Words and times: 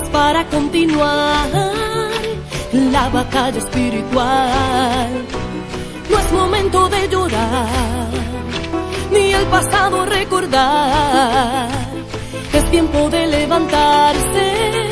fuerzas 0.00 0.08
para 0.10 0.46
continuar 0.46 1.48
la 2.72 3.08
batalla 3.08 3.58
espiritual. 3.58 5.08
No 6.10 6.18
es 6.18 6.32
momento 6.32 6.88
de 6.88 7.08
llorar 7.08 8.08
ni 9.12 9.32
el 9.32 9.44
pasado 9.46 10.06
recordar. 10.06 11.68
Es 12.52 12.70
tiempo 12.70 13.08
de 13.10 13.26
levantarse 13.26 14.90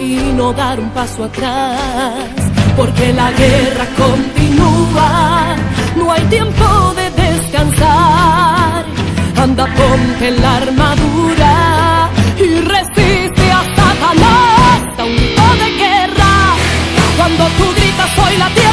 y 0.00 0.16
no 0.36 0.52
dar 0.52 0.78
un 0.80 0.90
paso 0.90 1.24
atrás, 1.24 2.30
porque 2.76 3.12
la 3.12 3.30
guerra 3.32 3.86
continúa. 3.96 5.56
No 5.96 6.12
hay 6.12 6.22
tiempo 6.24 6.94
de 6.96 7.10
descansar. 7.22 8.84
Anda, 9.36 9.66
ponte 9.66 10.30
la 10.30 10.56
armadura 10.56 11.13
Cuando 17.44 17.62
tú 17.62 17.74
gritas 17.74 18.18
hoy 18.18 18.36
la 18.38 18.63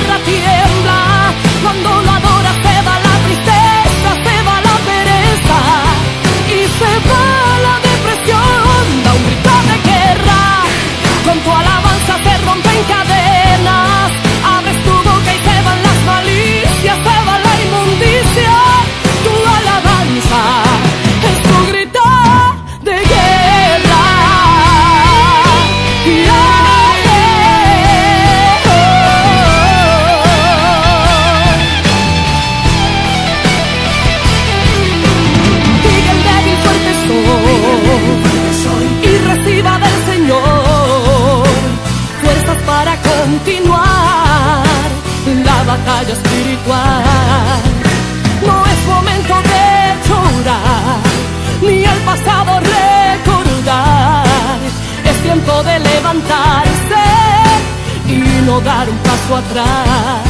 dar 58.59 58.90
un 58.90 58.98
paso 58.98 59.38
atrás, 59.38 60.22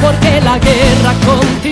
porque 0.00 0.40
la 0.40 0.58
guerra 0.58 1.12
continúa. 1.26 1.67